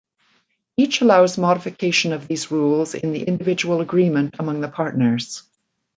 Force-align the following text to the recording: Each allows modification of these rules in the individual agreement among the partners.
Each 0.77 1.01
allows 1.01 1.37
modification 1.37 2.11
of 2.11 2.27
these 2.27 2.49
rules 2.49 2.95
in 2.95 3.13
the 3.13 3.21
individual 3.21 3.81
agreement 3.81 4.33
among 4.39 4.61
the 4.61 4.67
partners. 4.67 5.43